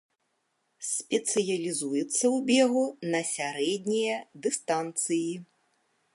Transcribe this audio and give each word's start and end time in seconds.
Спецыялізуецца 0.91 2.25
ў 2.35 2.41
бегу 2.49 2.85
на 3.17 3.21
сярэднія 3.35 4.17
дыстанцыі. 4.49 5.31